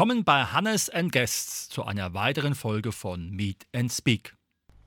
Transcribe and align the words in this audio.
Willkommen 0.00 0.24
bei 0.24 0.44
Hannes 0.44 0.88
and 0.88 1.12
Guests 1.12 1.68
zu 1.68 1.84
einer 1.84 2.14
weiteren 2.14 2.54
Folge 2.54 2.90
von 2.90 3.32
Meet 3.32 3.66
and 3.76 3.92
Speak. 3.92 4.34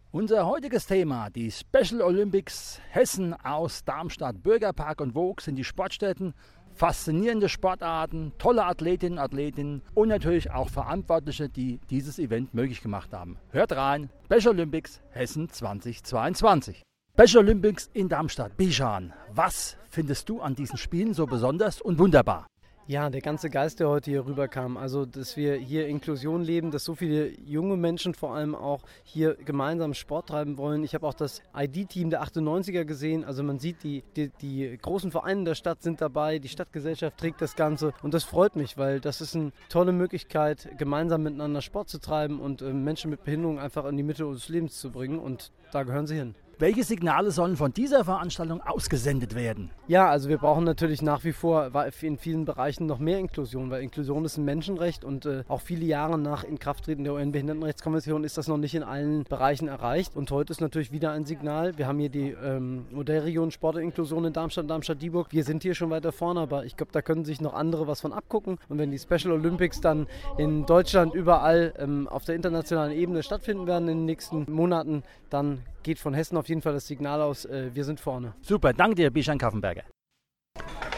Unser 0.09 0.47
heutiges 0.47 0.87
Thema, 0.87 1.29
die 1.29 1.51
Special 1.51 2.01
Olympics 2.01 2.81
Hessen 2.89 3.35
aus 3.35 3.85
Darmstadt, 3.85 4.41
Bürgerpark 4.41 5.01
und 5.01 5.11
Vogue 5.11 5.35
sind 5.39 5.57
die 5.57 5.63
Sportstätten, 5.63 6.33
faszinierende 6.73 7.47
Sportarten, 7.47 8.33
tolle 8.39 8.65
Athletinnen 8.65 9.19
und 9.19 9.23
Athletinnen 9.23 9.83
und 9.93 10.07
natürlich 10.07 10.49
auch 10.49 10.69
Verantwortliche, 10.69 11.47
die 11.47 11.79
dieses 11.91 12.17
Event 12.17 12.55
möglich 12.55 12.81
gemacht 12.81 13.13
haben. 13.13 13.37
Hört 13.51 13.73
rein, 13.73 14.09
Special 14.25 14.55
Olympics 14.55 14.99
Hessen 15.11 15.47
2022. 15.47 16.81
Special 17.13 17.43
Olympics 17.43 17.87
in 17.93 18.09
Darmstadt, 18.09 18.57
Bijan. 18.57 19.13
Was 19.31 19.77
findest 19.91 20.27
du 20.27 20.41
an 20.41 20.55
diesen 20.55 20.79
Spielen 20.79 21.13
so 21.13 21.27
besonders 21.27 21.81
und 21.81 21.99
wunderbar? 21.99 22.47
Ja, 22.85 23.09
der 23.09 23.21
ganze 23.21 23.49
Geist, 23.49 23.79
der 23.79 23.87
heute 23.87 24.11
hier 24.11 24.25
rüberkam, 24.25 24.75
also 24.75 25.05
dass 25.05 25.37
wir 25.37 25.55
hier 25.55 25.87
Inklusion 25.87 26.41
leben, 26.41 26.69
dass 26.69 26.83
so 26.83 26.95
viele 26.95 27.29
junge 27.45 27.77
Menschen 27.77 28.13
vor 28.13 28.35
allem 28.35 28.55
auch 28.55 28.81
hier 29.05 29.35
gemeinsam 29.35 29.93
Sport 29.93 30.27
treiben 30.27 30.57
wollen. 30.57 30.83
Ich 30.83 30.93
habe 30.93 31.07
auch 31.07 31.13
das 31.13 31.41
ID-Team 31.55 32.09
der 32.09 32.21
98er 32.23 32.83
gesehen, 32.83 33.23
also 33.23 33.41
man 33.41 33.57
sieht, 33.57 33.83
die, 33.83 34.03
die, 34.17 34.31
die 34.41 34.77
großen 34.81 35.11
Vereine 35.11 35.45
der 35.45 35.55
Stadt 35.55 35.81
sind 35.81 36.01
dabei, 36.01 36.39
die 36.39 36.49
Stadtgesellschaft 36.49 37.17
trägt 37.17 37.41
das 37.41 37.55
Ganze 37.55 37.93
und 38.01 38.13
das 38.13 38.25
freut 38.25 38.57
mich, 38.57 38.77
weil 38.77 38.99
das 38.99 39.21
ist 39.21 39.33
eine 39.33 39.53
tolle 39.69 39.93
Möglichkeit, 39.93 40.67
gemeinsam 40.77 41.23
miteinander 41.23 41.61
Sport 41.61 41.87
zu 41.87 41.99
treiben 41.99 42.41
und 42.41 42.61
äh, 42.61 42.73
Menschen 42.73 43.09
mit 43.09 43.23
Behinderung 43.23 43.59
einfach 43.59 43.85
in 43.85 43.95
die 43.95 44.03
Mitte 44.03 44.27
unseres 44.27 44.49
Lebens 44.49 44.77
zu 44.77 44.91
bringen 44.91 45.19
und 45.19 45.53
da 45.71 45.83
gehören 45.83 46.05
sie 46.05 46.15
hin. 46.15 46.35
Welche 46.59 46.83
Signale 46.83 47.31
sollen 47.31 47.57
von 47.57 47.73
dieser 47.73 48.05
Veranstaltung 48.05 48.61
ausgesendet 48.61 49.33
werden? 49.33 49.71
Ja, 49.87 50.09
also 50.09 50.29
wir 50.29 50.37
brauchen 50.37 50.63
natürlich 50.63 51.01
nach 51.01 51.23
wie 51.23 51.33
vor 51.33 51.71
in 52.01 52.17
vielen 52.17 52.45
Bereichen 52.45 52.85
noch 52.85 52.99
mehr 52.99 53.17
Inklusion, 53.17 53.71
weil 53.71 53.81
Inklusion 53.81 54.23
ist 54.23 54.37
ein 54.37 54.45
Menschenrecht 54.45 55.03
und 55.03 55.25
äh, 55.25 55.43
auch 55.47 55.61
viele 55.61 55.85
Jahre 55.85 56.19
nach 56.19 56.43
Inkrafttreten 56.43 57.03
der 57.03 57.13
UN-Behindertenrechtskonvention 57.13 58.23
ist 58.23 58.37
das 58.37 58.47
noch 58.47 58.57
nicht 58.57 58.75
in 58.75 58.83
allen 58.83 59.23
Bereichen 59.23 59.67
erreicht. 59.67 60.15
Und 60.15 60.29
heute 60.29 60.51
ist 60.51 60.61
natürlich 60.61 60.91
wieder 60.91 61.11
ein 61.11 61.25
Signal. 61.25 61.75
Wir 61.77 61.87
haben 61.87 61.97
hier 61.97 62.09
die 62.09 62.29
ähm, 62.29 62.85
Modellregion 62.91 63.49
Sport 63.49 63.77
und 63.77 63.81
Inklusion 63.81 64.23
in 64.25 64.33
Darmstadt, 64.33 64.69
Darmstadt-Dieburg. 64.69 65.29
Wir 65.31 65.43
sind 65.43 65.63
hier 65.63 65.73
schon 65.73 65.89
weiter 65.89 66.11
vorne, 66.11 66.41
aber 66.41 66.65
ich 66.65 66.77
glaube, 66.77 66.91
da 66.91 67.01
können 67.01 67.25
sich 67.25 67.41
noch 67.41 67.55
andere 67.55 67.87
was 67.87 68.01
von 68.01 68.13
abgucken. 68.13 68.59
Und 68.69 68.77
wenn 68.77 68.91
die 68.91 68.99
Special 68.99 69.31
Olympics 69.33 69.81
dann 69.81 70.07
in 70.37 70.67
Deutschland 70.67 71.15
überall 71.15 71.73
ähm, 71.79 72.07
auf 72.07 72.25
der 72.25 72.35
internationalen 72.35 72.91
Ebene 72.91 73.23
stattfinden 73.23 73.65
werden 73.65 73.89
in 73.89 73.97
den 73.97 74.05
nächsten 74.05 74.45
Monaten, 74.51 75.03
dann 75.31 75.63
geht 75.83 75.99
von 75.99 76.13
Hessen 76.13 76.37
auf 76.37 76.47
jeden 76.49 76.61
Fall 76.61 76.73
das 76.73 76.87
Signal 76.87 77.21
aus, 77.21 77.45
äh, 77.45 77.69
wir 77.73 77.83
sind 77.83 77.99
vorne. 77.99 78.33
Super, 78.41 78.73
danke 78.73 78.95
dir, 78.95 79.11
Bishan 79.11 79.37
Kaffenberger. 79.37 79.83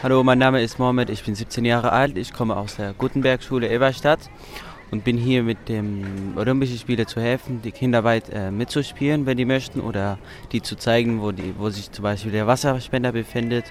Hallo, 0.02 0.22
mein 0.22 0.38
Name 0.38 0.62
ist 0.62 0.78
Mohamed, 0.78 1.10
ich 1.10 1.24
bin 1.24 1.34
17 1.34 1.64
Jahre 1.64 1.92
alt, 1.92 2.16
ich 2.16 2.32
komme 2.32 2.56
aus 2.56 2.76
der 2.76 2.92
Gutenberg-Schule 2.92 3.68
Eberstadt 3.68 4.30
und 4.90 5.04
bin 5.04 5.16
hier 5.16 5.42
mit 5.42 5.68
dem 5.68 6.36
Olympischen 6.36 6.78
Spiele 6.78 7.06
zu 7.06 7.20
helfen, 7.20 7.62
die 7.62 7.72
Kinder 7.72 8.04
weit 8.04 8.28
äh, 8.30 8.50
mitzuspielen, 8.50 9.26
wenn 9.26 9.36
die 9.36 9.44
möchten, 9.44 9.80
oder 9.80 10.18
die 10.52 10.62
zu 10.62 10.76
zeigen, 10.76 11.20
wo, 11.20 11.32
die, 11.32 11.54
wo 11.58 11.70
sich 11.70 11.90
zum 11.90 12.02
Beispiel 12.02 12.32
der 12.32 12.46
Wasserspender 12.46 13.12
befindet 13.12 13.64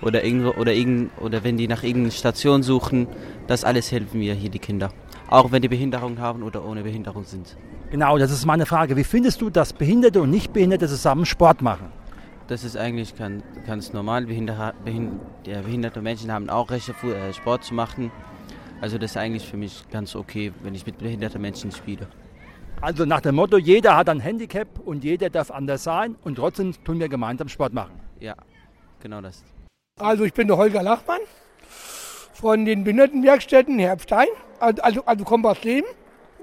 oder, 0.00 0.24
irgendwo, 0.24 0.50
oder, 0.50 0.72
irgend, 0.72 1.10
oder 1.20 1.44
wenn 1.44 1.56
die 1.56 1.68
nach 1.68 1.82
irgendeiner 1.82 2.12
Station 2.12 2.62
suchen. 2.62 3.08
Das 3.46 3.64
alles 3.64 3.92
helfen 3.92 4.20
wir 4.20 4.34
hier 4.34 4.50
die 4.50 4.58
Kinder. 4.58 4.90
Auch 5.28 5.52
wenn 5.52 5.62
die 5.62 5.68
Behinderung 5.68 6.18
haben 6.18 6.42
oder 6.42 6.64
ohne 6.64 6.82
Behinderung 6.82 7.24
sind. 7.24 7.56
Genau, 7.90 8.18
das 8.18 8.30
ist 8.30 8.44
meine 8.44 8.66
Frage. 8.66 8.96
Wie 8.96 9.04
findest 9.04 9.40
du, 9.40 9.50
dass 9.50 9.72
Behinderte 9.72 10.20
und 10.20 10.30
Nichtbehinderte 10.30 10.86
zusammen 10.86 11.26
Sport 11.26 11.62
machen? 11.62 11.92
Das 12.46 12.62
ist 12.62 12.76
eigentlich 12.76 13.16
ganz, 13.16 13.42
ganz 13.66 13.92
normal. 13.92 14.26
Behinderte, 14.26 14.74
behinderte 14.84 16.02
Menschen 16.02 16.30
haben 16.30 16.50
auch 16.50 16.70
Rechte, 16.70 16.92
äh, 17.04 17.32
Sport 17.32 17.64
zu 17.64 17.72
machen. 17.72 18.10
Also 18.80 18.98
das 18.98 19.12
ist 19.12 19.16
eigentlich 19.16 19.48
für 19.48 19.56
mich 19.56 19.88
ganz 19.90 20.14
okay, 20.14 20.52
wenn 20.62 20.74
ich 20.74 20.84
mit 20.84 20.98
behinderten 20.98 21.40
Menschen 21.40 21.72
spiele. 21.72 22.06
Also 22.80 23.06
nach 23.06 23.22
dem 23.22 23.36
Motto, 23.36 23.56
jeder 23.56 23.96
hat 23.96 24.10
ein 24.10 24.20
Handicap 24.20 24.68
und 24.84 25.04
jeder 25.04 25.30
darf 25.30 25.50
anders 25.50 25.84
sein 25.84 26.16
und 26.22 26.34
trotzdem 26.34 26.74
tun 26.84 27.00
wir 27.00 27.08
gemeinsam 27.08 27.48
Sport 27.48 27.72
machen. 27.72 27.98
Ja, 28.20 28.34
genau 29.00 29.22
das. 29.22 29.42
Also 29.98 30.24
ich 30.24 30.34
bin 30.34 30.48
der 30.48 30.58
Holger 30.58 30.82
Lachmann 30.82 31.20
von 32.34 32.64
den 32.64 32.84
Behindertenwerkstätten 32.84 33.78
Herbstein, 33.78 34.26
also, 34.60 34.82
also, 34.82 35.04
also 35.06 35.24
Kompass 35.24 35.62
Leben. 35.64 35.86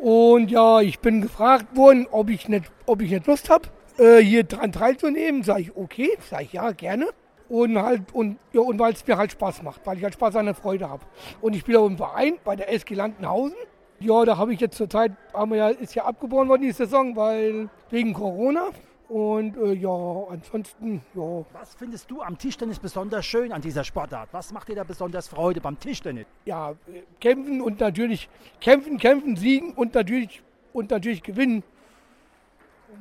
Und 0.01 0.49
ja, 0.49 0.81
ich 0.81 0.99
bin 0.99 1.21
gefragt 1.21 1.75
worden, 1.75 2.07
ob 2.09 2.29
ich 2.29 2.49
nicht, 2.49 2.71
ob 2.87 3.01
ich 3.01 3.11
nicht 3.11 3.27
Lust 3.27 3.49
habe, 3.49 3.67
äh, 3.99 4.17
hier 4.17 4.43
dran 4.43 4.71
teilzunehmen. 4.71 5.43
Sag 5.43 5.59
ich, 5.59 5.75
okay, 5.75 6.09
sag 6.27 6.41
ich 6.41 6.53
ja, 6.53 6.71
gerne. 6.71 7.07
Und 7.49 7.79
halt, 7.79 8.13
und, 8.13 8.39
ja, 8.53 8.61
und 8.61 8.79
weil 8.79 8.93
es 8.93 9.05
mir 9.05 9.17
halt 9.17 9.33
Spaß 9.33 9.61
macht, 9.61 9.85
weil 9.85 9.97
ich 9.97 10.03
halt 10.03 10.13
Spaß 10.13 10.37
an 10.37 10.45
der 10.45 10.55
Freude 10.55 10.89
habe. 10.89 11.03
Und 11.41 11.53
ich 11.53 11.61
spiele 11.61 11.79
auch 11.79 11.85
im 11.85 11.97
Verein 11.97 12.37
bei 12.43 12.55
der 12.55 12.73
SG 12.73 12.95
Landenhausen. 12.95 13.57
Ja, 13.99 14.25
da 14.25 14.37
habe 14.37 14.53
ich 14.53 14.59
jetzt 14.59 14.77
zurzeit, 14.77 15.11
haben 15.33 15.51
wir 15.51 15.57
ja, 15.57 15.69
ist 15.69 15.93
ja 15.93 16.05
abgebrochen 16.05 16.49
worden 16.49 16.63
die 16.63 16.71
Saison, 16.71 17.15
weil 17.15 17.69
wegen 17.89 18.13
Corona. 18.13 18.69
Und 19.11 19.57
äh, 19.57 19.73
ja, 19.73 20.23
ansonsten, 20.29 21.01
ja. 21.13 21.43
Was 21.51 21.75
findest 21.75 22.09
du 22.09 22.21
am 22.21 22.37
Tischtennis 22.37 22.79
besonders 22.79 23.25
schön 23.25 23.51
an 23.51 23.61
dieser 23.61 23.83
Sportart? 23.83 24.29
Was 24.31 24.53
macht 24.53 24.69
dir 24.69 24.75
da 24.75 24.85
besonders 24.85 25.27
Freude 25.27 25.59
beim 25.59 25.77
Tischtennis? 25.77 26.25
Ja, 26.45 26.75
kämpfen 27.19 27.59
und 27.59 27.81
natürlich 27.81 28.29
kämpfen, 28.61 28.97
kämpfen, 28.97 29.35
siegen 29.35 29.73
und 29.73 29.95
natürlich, 29.95 30.41
und 30.71 30.91
natürlich 30.91 31.23
gewinnen. 31.23 31.61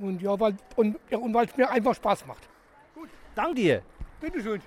Und 0.01 0.21
ja, 0.21 0.39
weil 0.41 0.57
und, 0.75 0.97
ja, 1.11 1.19
und 1.19 1.33
es 1.37 1.57
mir 1.57 1.71
einfach 1.71 1.95
Spaß 1.95 2.27
macht. 2.27 2.49
Gut, 2.97 3.09
danke 3.37 3.55
dir. 3.55 3.83
Bitteschön. 4.21 4.61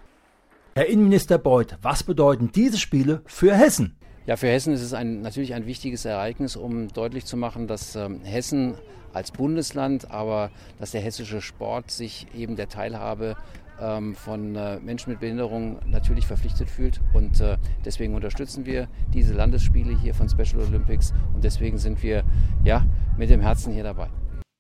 Herr 0.75 0.86
Innenminister 0.86 1.40
Beuth, 1.40 1.78
was 1.81 2.04
bedeuten 2.04 2.54
diese 2.54 2.78
Spiele 2.78 3.22
für 3.25 3.54
Hessen? 3.54 3.98
Ja, 4.26 4.38
für 4.38 4.48
Hessen 4.48 4.74
ist 4.74 4.82
es 4.82 4.94
ein, 4.94 5.22
natürlich 5.22 5.54
ein 5.54 5.66
wichtiges 5.66 6.06
Ereignis, 6.06 6.56
um 6.56 6.88
deutlich 6.88 7.26
zu 7.26 7.36
machen, 7.36 7.68
dass 7.68 7.96
ähm, 7.98 8.22
Hessen 8.24 8.76
als 9.12 9.32
Bundesland, 9.32 10.12
aber 10.12 10.50
dass 10.80 10.92
der 10.92 11.02
hessische 11.02 11.42
Sport 11.42 11.92
sich 11.92 12.28
eben 12.34 12.56
der 12.56 12.70
Teilhabe 12.70 13.36
ähm, 13.82 14.16
von 14.16 14.56
äh, 14.56 14.80
Menschen 14.80 15.12
mit 15.12 15.20
Behinderung 15.20 15.80
natürlich 15.86 16.26
verpflichtet 16.26 16.70
fühlt. 16.70 17.02
Und 17.14 17.42
äh, 17.42 17.58
deswegen 17.84 18.16
unterstützen 18.16 18.66
wir 18.66 18.88
diese 19.14 19.34
Landesspiele 19.34 20.00
hier 20.00 20.14
von 20.14 20.30
Special 20.30 20.62
Olympics 20.62 21.14
und 21.34 21.44
deswegen 21.44 21.78
sind 21.78 22.02
wir 22.02 22.24
ja 22.64 22.86
mit 23.18 23.30
dem 23.30 23.42
Herzen 23.42 23.74
hier 23.74 23.84
dabei. 23.84 24.08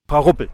Frau 0.09 0.19
Ruppel, 0.19 0.49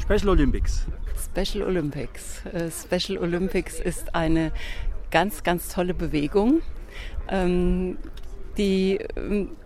Special 0.00 0.28
Olympics. 0.28 0.86
Special 1.16 1.64
Olympics. 1.66 2.46
Äh, 2.46 2.70
Special 2.70 3.18
Olympics 3.18 3.80
ist 3.80 4.14
eine 4.14 4.52
ganz, 5.10 5.42
ganz 5.42 5.68
tolle 5.68 5.94
Bewegung. 5.94 6.62
Ähm, 7.28 7.98
die, 8.58 8.98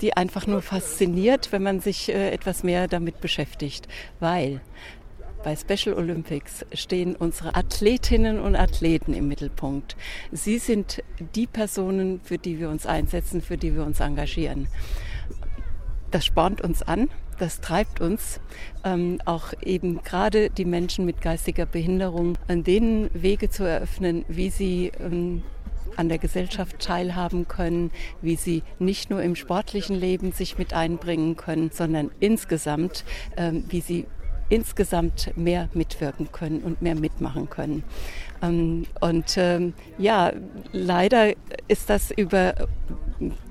die 0.01 0.17
einfach 0.17 0.47
nur 0.47 0.63
fasziniert, 0.63 1.51
wenn 1.53 1.63
man 1.63 1.81
sich 1.81 2.09
äh, 2.09 2.31
etwas 2.31 2.63
mehr 2.63 2.89
damit 2.89 3.21
beschäftigt. 3.21 3.89
Weil 4.21 4.61
bei 5.43 5.55
Special 5.55 5.95
Olympics 5.97 6.67
stehen 6.73 7.15
unsere 7.15 7.55
Athletinnen 7.55 8.41
und 8.41 8.57
Athleten 8.57 9.15
im 9.15 9.29
Mittelpunkt. 9.29 9.97
Sie 10.33 10.59
sind 10.59 11.03
die 11.35 11.47
Personen, 11.47 12.21
für 12.23 12.39
die 12.39 12.59
wir 12.59 12.69
uns 12.69 12.87
einsetzen, 12.87 13.41
für 13.41 13.57
die 13.57 13.75
wir 13.75 13.85
uns 13.85 14.01
engagieren. 14.01 14.69
Das 16.11 16.25
spornt 16.25 16.63
uns 16.63 16.83
an, 16.83 17.11
das 17.39 17.61
treibt 17.61 18.01
uns, 18.01 18.41
ähm, 18.85 19.21
auch 19.25 19.53
eben 19.63 20.03
gerade 20.03 20.51
die 20.51 20.65
Menschen 20.65 21.05
mit 21.05 21.21
geistiger 21.21 21.67
Behinderung, 21.67 22.39
an 22.49 22.65
denen 22.65 23.11
Wege 23.13 23.51
zu 23.51 23.65
eröffnen, 23.65 24.25
wie 24.29 24.51
sie 24.51 24.91
ähm, 24.99 25.43
an 25.97 26.09
der 26.09 26.19
Gesellschaft 26.19 26.79
teilhaben 26.79 27.49
können, 27.49 27.91
wie 28.23 28.37
sie 28.37 28.63
nicht 28.79 29.11
nur 29.11 29.23
im 29.23 29.37
sportlichen 29.37 29.97
Leben 29.97 30.33
sich 30.33 30.59
mit 30.59 30.75
einbringen 30.75 31.37
können, 31.37 31.71
sondern 31.73 32.11
insgesamt, 32.21 33.05
ähm, 33.37 33.65
wie 33.69 33.81
sie 33.81 34.07
insgesamt 34.49 35.37
mehr 35.37 35.69
mitwirken 35.75 36.31
können 36.31 36.61
und 36.61 36.83
mehr 36.83 36.95
mitmachen 36.95 37.51
können. 37.51 37.83
Ähm, 38.43 38.87
und 39.01 39.37
ähm, 39.37 39.75
ja, 39.99 40.33
leider 40.73 41.33
ist 41.69 41.91
das 41.91 42.11
über 42.11 42.55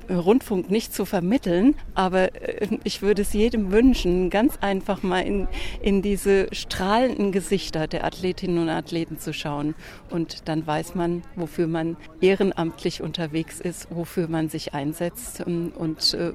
Rundfunk 0.09 0.69
nicht 0.69 0.93
zu 0.93 1.05
vermitteln, 1.05 1.75
aber 1.93 2.35
äh, 2.35 2.67
ich 2.83 3.01
würde 3.01 3.21
es 3.21 3.33
jedem 3.33 3.71
wünschen, 3.71 4.29
ganz 4.29 4.57
einfach 4.61 5.03
mal 5.03 5.21
in, 5.21 5.47
in 5.81 6.01
diese 6.01 6.47
strahlenden 6.51 7.31
Gesichter 7.31 7.87
der 7.87 8.05
Athletinnen 8.05 8.59
und 8.59 8.69
Athleten 8.69 9.19
zu 9.19 9.33
schauen. 9.33 9.75
Und 10.09 10.47
dann 10.47 10.65
weiß 10.65 10.95
man, 10.95 11.23
wofür 11.35 11.67
man 11.67 11.97
ehrenamtlich 12.21 13.01
unterwegs 13.01 13.59
ist, 13.59 13.87
wofür 13.89 14.27
man 14.27 14.49
sich 14.49 14.73
einsetzt 14.73 15.43
ähm, 15.45 15.71
und 15.75 16.13
äh, 16.13 16.33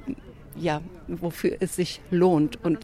ja, 0.55 0.81
wofür 1.07 1.57
es 1.59 1.75
sich 1.75 2.01
lohnt. 2.09 2.63
Und 2.63 2.79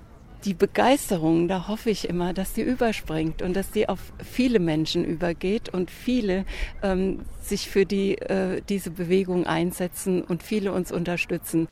die 0.45 0.54
Begeisterung, 0.54 1.48
da 1.48 1.68
hoffe 1.68 1.89
ich 1.89 2.07
immer, 2.07 2.34
dass 2.34 2.54
die 2.54 2.62
überspringt 2.62 3.42
und 3.42 3.56
dass 3.56 3.72
die 3.72 3.89
auf 3.89 4.00
viele 4.24 4.60
Menschen 4.60 5.04
übergeht 5.04 5.69
und 5.69 5.92
viele 5.92 6.45
ähm, 6.81 7.25
sich 7.42 7.69
für 7.69 7.86
die, 7.86 8.18
äh, 8.18 8.62
diese 8.68 8.92
Bewegung 8.92 9.45
einsetzen 9.45 10.24
und 10.24 10.44
viele 10.44 10.72
uns 10.72 10.92
unterstützen. 10.92 11.68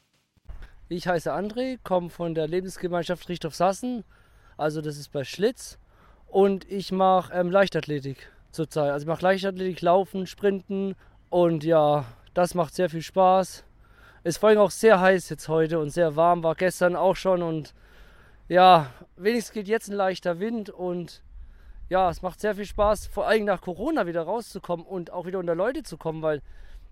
Ich 0.89 1.07
heiße 1.07 1.33
André, 1.33 1.79
komme 1.83 2.09
von 2.09 2.35
der 2.35 2.47
Lebensgemeinschaft 2.47 3.27
Richthof 3.29 3.55
Sassen, 3.55 4.03
also 4.57 4.81
das 4.81 4.97
ist 4.97 5.11
bei 5.11 5.23
Schlitz 5.23 5.77
und 6.27 6.69
ich 6.69 6.91
mache 6.91 7.33
ähm, 7.33 7.51
Leichtathletik 7.51 8.31
zurzeit. 8.51 8.91
Also 8.91 9.03
ich 9.03 9.07
mache 9.07 9.23
Leichtathletik, 9.23 9.81
Laufen, 9.81 10.27
Sprinten 10.27 10.95
und 11.29 11.63
ja, 11.63 12.05
das 12.33 12.53
macht 12.53 12.75
sehr 12.75 12.89
viel 12.89 13.01
Spaß. 13.01 13.63
Ist 14.23 14.37
vor 14.37 14.49
allem 14.49 14.59
auch 14.59 14.71
sehr 14.71 14.99
heiß 14.99 15.29
jetzt 15.29 15.47
heute 15.47 15.79
und 15.79 15.89
sehr 15.91 16.15
warm, 16.15 16.43
war 16.43 16.55
gestern 16.55 16.95
auch 16.95 17.15
schon 17.15 17.43
und 17.43 17.73
ja, 18.47 18.91
wenigstens 19.15 19.53
geht 19.53 19.67
jetzt 19.67 19.89
ein 19.89 19.95
leichter 19.95 20.39
Wind 20.39 20.69
und 20.69 21.23
ja, 21.89 22.09
es 22.09 22.21
macht 22.21 22.39
sehr 22.39 22.55
viel 22.55 22.65
Spaß, 22.65 23.07
vor 23.07 23.27
allem 23.27 23.45
nach 23.45 23.61
Corona 23.61 24.07
wieder 24.07 24.23
rauszukommen 24.23 24.85
und 24.85 25.11
auch 25.11 25.25
wieder 25.25 25.39
unter 25.39 25.55
Leute 25.55 25.83
zu 25.83 25.97
kommen, 25.97 26.21
weil 26.21 26.41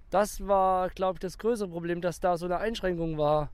das 0.10 0.48
war, 0.48 0.90
glaube 0.90 1.16
ich, 1.16 1.20
das 1.20 1.38
größere 1.38 1.70
Problem, 1.70 2.02
dass 2.02 2.20
da 2.20 2.38
so 2.38 2.46
eine 2.46 2.58
Einschränkung 2.58 3.18
war. 3.18 3.50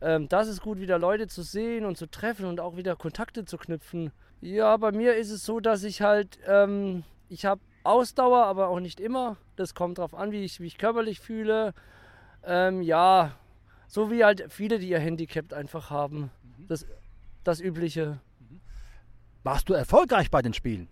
Ähm, 0.00 0.28
das 0.28 0.46
ist 0.46 0.62
gut, 0.62 0.78
wieder 0.78 0.98
Leute 0.98 1.26
zu 1.26 1.42
sehen 1.42 1.84
und 1.84 1.98
zu 1.98 2.06
treffen 2.06 2.46
und 2.46 2.60
auch 2.60 2.76
wieder 2.76 2.94
Kontakte 2.94 3.44
zu 3.44 3.56
knüpfen. 3.56 4.12
Ja, 4.40 4.76
bei 4.76 4.92
mir 4.92 5.16
ist 5.16 5.30
es 5.30 5.44
so, 5.44 5.58
dass 5.58 5.82
ich 5.82 6.02
halt, 6.02 6.38
ähm, 6.46 7.02
ich 7.28 7.44
habe 7.44 7.60
Ausdauer, 7.82 8.44
aber 8.44 8.68
auch 8.68 8.78
nicht 8.78 9.00
immer. 9.00 9.36
Das 9.56 9.74
kommt 9.74 9.98
darauf 9.98 10.14
an, 10.14 10.30
wie 10.30 10.44
ich 10.44 10.60
mich 10.60 10.78
körperlich 10.78 11.18
fühle. 11.18 11.74
Ähm, 12.44 12.82
ja, 12.82 13.32
so 13.88 14.10
wie 14.10 14.24
halt 14.24 14.46
viele, 14.50 14.78
die 14.78 14.90
ihr 14.90 15.00
Handicap 15.00 15.52
einfach 15.52 15.90
haben. 15.90 16.30
Das 16.68 16.86
das 17.44 17.60
Übliche. 17.60 18.20
Warst 19.44 19.68
du 19.68 19.74
erfolgreich 19.74 20.30
bei 20.30 20.42
den 20.42 20.52
Spielen? 20.52 20.88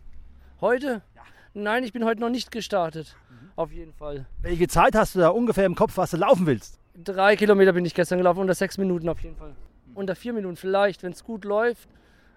Heute? 0.60 1.02
Ja. 1.14 1.22
Nein, 1.54 1.84
ich 1.84 1.92
bin 1.92 2.04
heute 2.04 2.20
noch 2.20 2.30
nicht 2.30 2.50
gestartet. 2.50 3.16
Mhm. 3.28 3.50
Auf 3.56 3.72
jeden 3.72 3.92
Fall. 3.92 4.26
Welche 4.40 4.68
Zeit 4.68 4.94
hast 4.94 5.14
du 5.14 5.18
da 5.18 5.28
ungefähr 5.28 5.66
im 5.66 5.74
Kopf, 5.74 5.96
was 5.96 6.10
du 6.10 6.16
laufen 6.16 6.46
willst? 6.46 6.78
Drei 6.94 7.36
Kilometer 7.36 7.72
bin 7.72 7.84
ich 7.84 7.94
gestern 7.94 8.18
gelaufen, 8.18 8.40
unter 8.40 8.54
sechs 8.54 8.78
Minuten 8.78 9.08
auf 9.08 9.22
jeden 9.22 9.36
Fall. 9.36 9.50
Mhm. 9.50 9.96
Unter 9.96 10.14
vier 10.14 10.32
Minuten 10.32 10.56
vielleicht, 10.56 11.02
wenn 11.02 11.12
es 11.12 11.24
gut 11.24 11.44
läuft. 11.44 11.88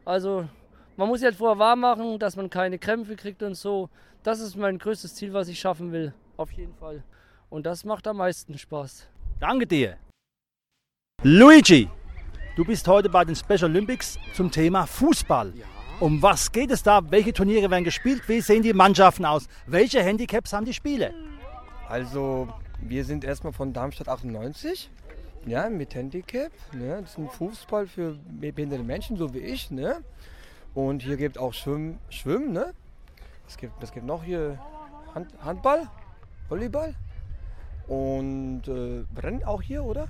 Also 0.05 0.47
man 0.97 1.07
muss 1.07 1.19
sich 1.19 1.25
halt 1.25 1.37
vorher 1.37 1.59
warm 1.59 1.79
machen, 1.81 2.19
dass 2.19 2.35
man 2.35 2.49
keine 2.49 2.79
Krämpfe 2.79 3.15
kriegt 3.15 3.41
und 3.43 3.55
so. 3.55 3.89
Das 4.23 4.41
ist 4.41 4.57
mein 4.57 4.77
größtes 4.77 5.15
Ziel, 5.15 5.31
was 5.31 5.47
ich 5.47 5.59
schaffen 5.59 5.91
will. 5.91 6.13
Auf 6.35 6.51
jeden 6.51 6.73
Fall. 6.75 7.03
Und 7.49 7.65
das 7.65 7.85
macht 7.85 8.07
am 8.07 8.17
meisten 8.17 8.57
Spaß. 8.57 9.07
Danke 9.39 9.65
dir. 9.65 9.97
Luigi, 11.23 11.89
Du 12.59 12.65
bist 12.65 12.85
heute 12.89 13.07
bei 13.07 13.23
den 13.23 13.37
Special 13.37 13.71
Olympics 13.71 14.19
zum 14.33 14.51
Thema 14.51 14.85
Fußball. 14.85 15.53
Ja. 15.55 15.65
Um 16.01 16.21
was 16.21 16.51
geht 16.51 16.71
es 16.71 16.83
da? 16.83 16.99
Welche 17.09 17.31
Turniere 17.31 17.71
werden 17.71 17.85
gespielt? 17.85 18.27
Wie 18.27 18.41
sehen 18.41 18.63
die 18.63 18.73
Mannschaften 18.73 19.23
aus? 19.23 19.47
Welche 19.65 20.03
Handicaps 20.03 20.51
haben 20.51 20.65
die 20.65 20.73
Spiele? 20.73 21.13
Also, 21.87 22.49
wir 22.81 23.05
sind 23.05 23.23
erstmal 23.23 23.53
von 23.53 23.71
Darmstadt 23.71 24.09
98. 24.09 24.91
Ja, 25.45 25.69
mit 25.69 25.95
Handicap. 25.95 26.51
Ne? 26.73 26.99
Das 26.99 27.11
ist 27.11 27.17
ein 27.17 27.29
Fußball 27.29 27.87
für 27.87 28.17
behinderte 28.27 28.83
Menschen, 28.83 29.15
so 29.15 29.33
wie 29.33 29.39
ich. 29.39 29.71
Ne? 29.71 30.03
Und 30.73 31.01
hier 31.01 31.15
gibt 31.15 31.37
es 31.37 31.41
auch 31.41 31.53
Schwimmen. 31.53 31.97
Schwimmen 32.09 32.51
ne? 32.51 32.73
Es 33.47 33.55
gibt, 33.55 33.81
es 33.81 33.93
gibt 33.93 34.05
noch 34.05 34.21
hier 34.21 34.59
Hand, 35.15 35.29
Handball, 35.41 35.87
Volleyball 36.49 36.93
und 37.87 38.63
äh, 38.67 39.05
Rennen 39.17 39.45
auch 39.45 39.61
hier, 39.61 39.85
oder? 39.85 40.09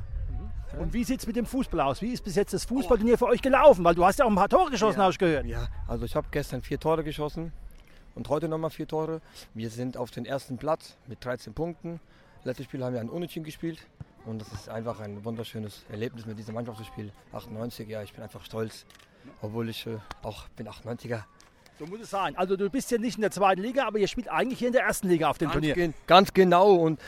Und 0.78 0.94
wie 0.94 1.04
sieht 1.04 1.20
es 1.20 1.28
mit 1.28 1.36
dem 1.36 1.46
Fußball 1.46 1.80
aus? 1.82 2.02
Wie 2.02 2.12
ist 2.12 2.24
bis 2.24 2.36
jetzt 2.36 2.54
das 2.54 2.66
Fußballturnier 2.66 3.18
für 3.18 3.26
euch 3.26 3.42
gelaufen? 3.42 3.84
Weil 3.84 3.96
du 3.96 4.06
hast 4.06 4.20
ja 4.20 4.26
auch 4.26 4.30
ein 4.30 4.36
paar 4.36 4.50
Tore 4.50 4.70
geschossen, 4.70 5.00
ja. 5.00 5.04
habe 5.04 5.12
ich 5.12 5.18
gehört. 5.18 5.46
Ja, 5.46 5.68
also 5.88 6.06
ich 6.06 6.16
habe 6.16 6.28
gestern 6.32 6.62
vier 6.62 6.80
Tore 6.80 7.04
geschossen 7.04 7.52
und 8.16 8.30
heute 8.30 8.48
nochmal 8.48 8.70
vier 8.70 8.88
Tore. 8.88 9.22
Wir 9.54 9.70
sind 9.70 9.98
auf 9.98 10.12
den 10.12 10.26
ersten 10.26 10.58
Platz 10.58 10.98
mit 11.08 11.24
13 11.24 11.54
Punkten. 11.54 12.00
Letztes 12.44 12.66
Spiel 12.66 12.84
haben 12.84 12.94
wir 12.94 13.02
ein 13.02 13.10
Unentschieden 13.10 13.46
gespielt. 13.46 13.80
Und 14.26 14.42
das 14.42 14.52
ist 14.52 14.70
einfach 14.70 15.00
ein 15.00 15.24
wunderschönes 15.24 15.86
Erlebnis 15.90 16.26
mit 16.26 16.38
dieser 16.38 16.54
Mannschaft 16.54 16.78
zu 16.78 16.84
spielen. 16.84 17.12
98, 17.32 17.88
ja, 17.88 18.04
ich 18.04 18.14
bin 18.14 18.24
einfach 18.24 18.44
stolz. 18.44 18.86
Obwohl 19.42 19.70
ich 19.70 19.88
äh, 19.88 19.98
auch 20.22 20.48
bin 20.50 20.68
98er. 20.68 21.24
So 21.80 21.86
muss 21.86 22.02
es 22.02 22.10
sein. 22.10 22.36
Also 22.36 22.58
du 22.58 22.70
bist 22.70 22.92
ja 22.92 22.98
nicht 22.98 23.16
in 23.16 23.22
der 23.22 23.32
zweiten 23.32 23.62
Liga, 23.62 23.88
aber 23.88 24.00
ihr 24.00 24.08
spielt 24.08 24.30
eigentlich 24.30 24.60
hier 24.60 24.68
in 24.68 24.74
der 24.74 24.84
ersten 24.84 25.08
Liga 25.08 25.30
auf 25.30 25.38
dem 25.38 25.48
ganz 25.48 25.54
Turnier. 25.54 25.74
Gen 25.76 25.94
ganz 26.08 26.34
genau 26.34 26.74
und 26.74 27.00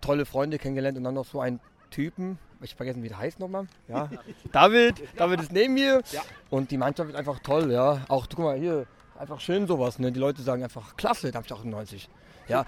tolle 0.00 0.24
Freunde 0.24 0.58
kennengelernt 0.58 0.96
und 0.96 1.04
dann 1.04 1.14
noch 1.14 1.26
so 1.26 1.40
einen 1.40 1.60
Typen, 1.90 2.38
ich 2.64 2.74
vergessen, 2.74 3.02
wie 3.02 3.08
der 3.08 3.18
heißt 3.18 3.38
nochmal. 3.40 3.66
Ja. 3.88 4.08
David, 4.52 5.02
David 5.16 5.40
ist 5.40 5.52
neben 5.52 5.74
mir. 5.74 6.02
Ja. 6.12 6.22
Und 6.50 6.70
die 6.70 6.78
Mannschaft 6.78 7.10
ist 7.10 7.16
einfach 7.16 7.38
toll, 7.40 7.72
ja. 7.72 8.04
Auch, 8.08 8.26
guck 8.28 8.44
mal, 8.44 8.58
hier, 8.58 8.86
einfach 9.18 9.40
schön 9.40 9.66
sowas. 9.66 9.98
Ne? 9.98 10.12
Die 10.12 10.20
Leute 10.20 10.42
sagen 10.42 10.62
einfach, 10.62 10.96
klasse, 10.96 11.30
Darmstadt 11.30 11.58
98. 11.58 12.08
Ja. 12.48 12.64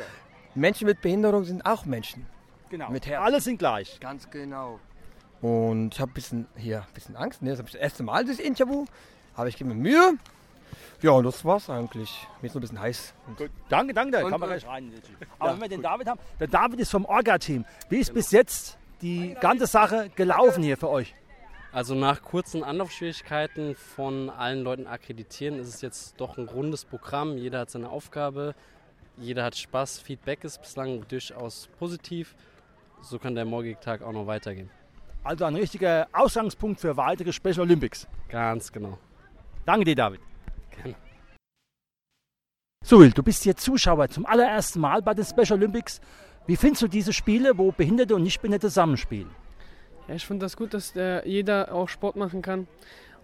Menschen 0.54 0.86
mit 0.86 1.00
Behinderung 1.02 1.44
sind 1.44 1.64
auch 1.66 1.84
Menschen. 1.84 2.26
Genau. 2.70 2.90
Mit 2.90 3.06
Herz. 3.06 3.22
Alle 3.22 3.40
sind 3.40 3.58
gleich. 3.58 4.00
Ganz 4.00 4.28
genau. 4.30 4.80
Und 5.40 5.94
ich 5.94 6.00
habe 6.00 6.10
ein 6.10 6.14
bisschen 6.14 6.46
hier 6.56 6.78
ein 6.78 6.94
bisschen 6.94 7.16
Angst. 7.16 7.42
Ne? 7.42 7.50
Das 7.50 7.58
habe 7.58 7.68
ich 7.68 7.74
das 7.74 7.82
erste 7.82 8.02
Mal 8.02 8.24
das 8.24 8.38
Interview. 8.38 8.84
Aber 9.34 9.48
ich 9.48 9.56
gebe 9.56 9.68
mir 9.70 9.76
Mühe. 9.76 10.14
Ja, 11.02 11.10
und 11.10 11.24
das 11.24 11.44
war's 11.44 11.68
eigentlich. 11.68 12.26
Mir 12.40 12.46
ist 12.48 12.54
noch 12.54 12.60
ein 12.60 12.62
bisschen 12.62 12.80
heiß. 12.80 13.14
Gut. 13.36 13.50
Danke, 13.68 13.92
danke, 13.92 14.12
da 14.12 14.28
kann 14.28 14.40
man 14.40 14.48
gleich 14.48 14.66
rein. 14.66 14.92
Aber 15.38 15.50
ja, 15.50 15.54
wenn 15.54 15.60
wir 15.62 15.68
den 15.68 15.82
David 15.82 16.08
haben, 16.08 16.20
der 16.40 16.48
David 16.48 16.80
ist 16.80 16.90
vom 16.90 17.04
Orga-Team. 17.04 17.64
Wie 17.90 17.98
ist 17.98 18.08
genau. 18.08 18.18
bis 18.18 18.30
jetzt 18.30 18.78
die 19.02 19.36
ganze 19.40 19.66
Sache 19.66 20.10
gelaufen 20.14 20.62
hier 20.62 20.76
für 20.76 20.88
euch? 20.88 21.14
Also 21.72 21.94
nach 21.94 22.22
kurzen 22.22 22.64
Anlaufschwierigkeiten 22.64 23.74
von 23.74 24.30
allen 24.30 24.62
Leuten 24.62 24.86
akkreditieren 24.86 25.58
ist 25.58 25.68
es 25.68 25.82
jetzt 25.82 26.20
doch 26.20 26.38
ein 26.38 26.48
rundes 26.48 26.84
Programm. 26.84 27.36
Jeder 27.36 27.60
hat 27.60 27.70
seine 27.70 27.90
Aufgabe, 27.90 28.54
jeder 29.18 29.44
hat 29.44 29.56
Spaß. 29.56 29.98
Feedback 29.98 30.44
ist 30.44 30.60
bislang 30.60 31.06
durchaus 31.08 31.68
positiv. 31.78 32.34
So 33.02 33.18
kann 33.18 33.34
der 33.34 33.44
morgige 33.44 33.78
Tag 33.78 34.02
auch 34.02 34.12
noch 34.12 34.26
weitergehen. 34.26 34.70
Also 35.22 35.44
ein 35.44 35.56
richtiger 35.56 36.08
Ausgangspunkt 36.12 36.80
für 36.80 36.96
weitere 36.96 37.32
Special 37.32 37.60
Olympics. 37.60 38.06
Ganz 38.28 38.72
genau. 38.72 38.96
Danke 39.64 39.84
dir, 39.84 39.96
David. 39.96 40.20
Gerne. 40.70 40.94
Suil, 42.84 43.10
du 43.10 43.22
bist 43.22 43.42
hier 43.42 43.56
Zuschauer 43.56 44.08
zum 44.08 44.24
allerersten 44.24 44.80
Mal 44.80 45.02
bei 45.02 45.12
den 45.12 45.24
Special 45.24 45.58
Olympics. 45.58 46.00
Wie 46.46 46.56
findest 46.56 46.82
du 46.82 46.88
diese 46.88 47.12
Spiele, 47.12 47.58
wo 47.58 47.72
Behinderte 47.72 48.14
und 48.14 48.22
Nichtbehinderte 48.22 48.68
zusammenspielen? 48.68 49.30
Ja, 50.06 50.14
ich 50.14 50.24
finde 50.24 50.46
das 50.46 50.56
gut, 50.56 50.74
dass 50.74 50.94
äh, 50.94 51.28
jeder 51.28 51.72
auch 51.72 51.88
Sport 51.88 52.14
machen 52.16 52.40
kann. 52.40 52.68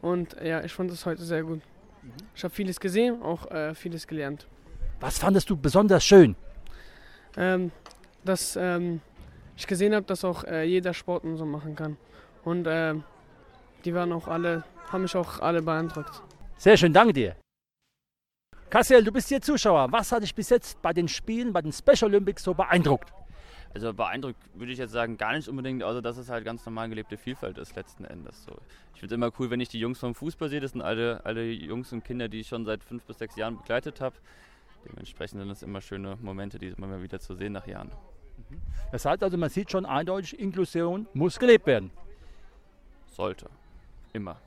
Und 0.01 0.37
ja, 0.43 0.65
ich 0.65 0.73
fand 0.73 0.91
das 0.91 1.07
heute 1.07 1.23
sehr 1.23 1.45
gut. 1.45 1.61
Mhm. 2.03 2.11
Ich 2.35 2.43
habe 2.43 2.53
vieles 2.53 2.81
gesehen, 2.81 3.23
auch 3.23 3.49
äh, 3.51 3.75
vieles 3.75 4.07
gelernt. 4.07 4.49
Was 4.99 5.19
fandest 5.19 5.49
du 5.51 5.57
besonders 5.57 6.05
schön? 6.05 6.35
Ähm, 7.37 7.71
dass 8.25 8.57
ähm, 8.57 9.01
ich 9.57 9.67
gesehen 9.67 9.95
habe, 9.95 10.05
dass 10.07 10.25
auch 10.25 10.45
äh, 10.45 10.65
jeder 10.65 10.93
Sport 10.93 11.25
und 11.25 11.37
so 11.37 11.47
machen 11.47 11.77
kann. 11.77 11.97
Und 12.45 12.67
ähm, 12.69 13.05
die 13.85 13.95
waren 13.95 14.13
auch 14.13 14.27
alle, 14.27 14.65
haben 14.91 15.03
mich 15.03 15.15
auch 15.15 15.39
alle 15.39 15.63
beeindruckt. 15.63 16.23
Sehr 16.57 16.77
schön, 16.77 16.93
danke 16.93 17.13
dir. 17.13 17.37
Kassiel, 18.73 19.05
du 19.05 19.13
bist 19.13 19.29
hier 19.29 19.43
Zuschauer. 19.43 19.93
Was 19.93 20.13
hat 20.13 20.23
dich 20.23 20.35
bis 20.35 20.49
jetzt 20.49 20.81
bei 20.81 20.95
den 20.95 21.07
Spielen, 21.07 21.53
bei 21.53 21.61
den 21.61 21.73
Special 21.73 22.05
Olympics 22.05 22.43
so 22.43 22.55
beeindruckt? 22.55 23.13
Also 23.75 23.93
beeindruckt 23.93 24.39
würde 24.55 24.73
ich 24.73 24.79
jetzt 24.79 24.93
sagen, 24.93 25.19
gar 25.19 25.35
nicht 25.35 25.47
unbedingt, 25.47 25.83
außer 25.83 26.01
dass 26.01 26.17
es 26.17 26.31
halt 26.31 26.47
ganz 26.47 26.65
normal 26.65 26.89
gelebte 26.89 27.19
Vielfalt 27.19 27.59
ist 27.59 27.77
letzten 27.77 28.07
Endes. 28.07 28.45
So. 28.45 28.57
Ich 28.95 29.01
finde 29.01 29.15
es 29.15 29.17
immer 29.19 29.31
cool, 29.39 29.51
wenn 29.51 29.61
ich 29.61 29.69
die 29.69 29.79
Jungs 29.79 29.99
vom 29.99 30.15
Fußball 30.15 30.49
sehe. 30.49 30.61
Das 30.61 30.73
sind 30.73 30.81
alle, 30.81 31.21
alle 31.27 31.45
Jungs 31.45 31.93
und 31.93 32.03
Kinder, 32.03 32.31
die 32.31 32.41
ich 32.41 32.49
schon 32.49 32.65
seit 32.65 32.83
fünf 32.83 33.03
bis 33.03 33.19
sechs 33.19 33.37
Jahren 33.37 33.59
begleitet 33.59 34.01
habe. 34.01 34.17
Dementsprechend 34.89 35.43
sind 35.43 35.51
es 35.51 35.63
immer 35.63 35.83
schöne 35.83 36.17
Momente, 36.23 36.59
die 36.59 36.69
immer 36.69 36.87
mal 36.87 37.03
wieder 37.03 37.21
zu 37.21 37.35
sehen 37.35 37.53
nach 37.53 37.67
Jahren. 37.67 37.91
Das 38.91 39.05
heißt 39.05 39.23
also, 39.23 39.37
man 39.37 39.51
sieht 39.51 39.71
schon 39.71 39.85
eindeutig, 39.85 40.39
Inklusion 40.39 41.07
muss 41.13 41.39
gelebt 41.39 41.67
werden. 41.67 41.91
Sollte. 43.09 43.51
Immer. 44.15 44.41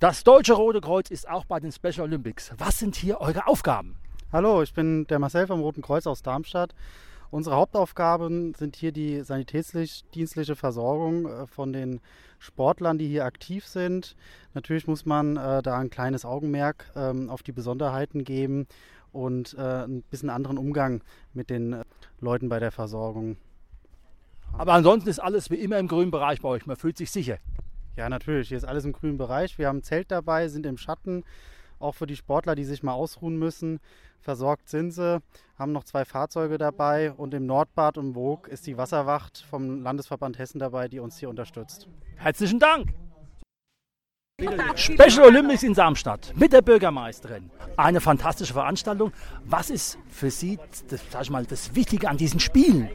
Das 0.00 0.22
Deutsche 0.22 0.52
Rote 0.52 0.80
Kreuz 0.80 1.10
ist 1.10 1.28
auch 1.28 1.44
bei 1.44 1.58
den 1.58 1.72
Special 1.72 2.02
Olympics. 2.02 2.52
Was 2.56 2.78
sind 2.78 2.94
hier 2.94 3.20
eure 3.20 3.48
Aufgaben? 3.48 3.96
Hallo, 4.32 4.62
ich 4.62 4.72
bin 4.72 5.08
der 5.08 5.18
Marcel 5.18 5.48
vom 5.48 5.60
Roten 5.60 5.82
Kreuz 5.82 6.06
aus 6.06 6.22
Darmstadt 6.22 6.72
Unsere 7.30 7.56
Hauptaufgaben 7.56 8.54
sind 8.54 8.76
hier 8.76 8.92
die 8.92 9.22
sanitätsdienstliche 9.22 10.56
Versorgung 10.56 11.26
äh, 11.26 11.46
von 11.46 11.72
den 11.72 12.00
Sportlern, 12.38 12.96
die 12.96 13.08
hier 13.08 13.24
aktiv 13.24 13.66
sind. 13.66 14.16
Natürlich 14.54 14.86
muss 14.86 15.04
man 15.04 15.36
äh, 15.36 15.62
da 15.62 15.78
ein 15.78 15.90
kleines 15.90 16.24
Augenmerk 16.24 16.90
ähm, 16.96 17.28
auf 17.28 17.42
die 17.42 17.52
Besonderheiten 17.52 18.22
geben 18.22 18.66
und 19.12 19.54
äh, 19.58 19.84
ein 19.84 20.02
bisschen 20.10 20.30
anderen 20.30 20.58
Umgang 20.58 21.02
mit 21.34 21.50
den 21.50 21.72
äh, 21.72 21.84
Leuten 22.20 22.48
bei 22.48 22.60
der 22.60 22.70
Versorgung. 22.70 23.36
Aber 24.56 24.72
ansonsten 24.72 25.10
ist 25.10 25.18
alles 25.18 25.50
wie 25.50 25.56
immer 25.56 25.78
im 25.78 25.88
grünen 25.88 26.10
Bereich 26.10 26.40
bei 26.40 26.48
euch. 26.48 26.66
Man 26.66 26.76
fühlt 26.76 26.96
sich 26.96 27.10
sicher. 27.10 27.38
Ja, 27.98 28.08
natürlich. 28.08 28.46
Hier 28.46 28.56
ist 28.56 28.64
alles 28.64 28.84
im 28.84 28.92
grünen 28.92 29.18
Bereich. 29.18 29.58
Wir 29.58 29.66
haben 29.66 29.78
ein 29.78 29.82
Zelt 29.82 30.12
dabei, 30.12 30.46
sind 30.46 30.64
im 30.66 30.78
Schatten. 30.78 31.24
Auch 31.80 31.96
für 31.96 32.06
die 32.06 32.14
Sportler, 32.14 32.54
die 32.54 32.62
sich 32.62 32.84
mal 32.84 32.92
ausruhen 32.92 33.36
müssen. 33.36 33.80
Versorgt 34.20 34.68
sind 34.68 34.92
sie, 34.92 35.20
haben 35.58 35.72
noch 35.72 35.82
zwei 35.82 36.04
Fahrzeuge 36.04 36.58
dabei 36.58 37.10
und 37.10 37.34
im 37.34 37.46
Nordbad 37.46 37.98
und 37.98 38.14
Wog 38.14 38.46
ist 38.46 38.68
die 38.68 38.78
Wasserwacht 38.78 39.44
vom 39.50 39.82
Landesverband 39.82 40.38
Hessen 40.38 40.60
dabei, 40.60 40.86
die 40.86 41.00
uns 41.00 41.18
hier 41.18 41.28
unterstützt. 41.28 41.88
Herzlichen 42.14 42.60
Dank! 42.60 42.94
Special 44.76 45.26
Olympics 45.26 45.64
in 45.64 45.74
Samstadt 45.74 46.32
mit 46.36 46.52
der 46.52 46.62
Bürgermeisterin. 46.62 47.50
Eine 47.76 48.00
fantastische 48.00 48.52
Veranstaltung. 48.52 49.12
Was 49.44 49.70
ist 49.70 49.98
für 50.08 50.30
Sie 50.30 50.60
das, 50.88 51.00
sag 51.10 51.22
ich 51.22 51.30
mal, 51.30 51.44
das 51.44 51.74
Wichtige 51.74 52.08
an 52.08 52.16
diesen 52.16 52.38
Spielen? 52.38 52.88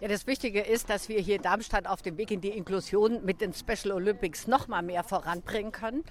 Ja, 0.00 0.06
das 0.06 0.28
Wichtige 0.28 0.60
ist, 0.60 0.90
dass 0.90 1.08
wir 1.08 1.18
hier 1.18 1.40
Darmstadt 1.40 1.88
auf 1.88 2.02
dem 2.02 2.18
Weg 2.18 2.30
in 2.30 2.40
die 2.40 2.50
Inklusion 2.50 3.24
mit 3.24 3.40
den 3.40 3.52
Special 3.52 3.90
Olympics 3.90 4.46
noch 4.46 4.68
mal 4.68 4.80
mehr 4.80 5.02
voranbringen 5.02 5.72
können. 5.72 6.04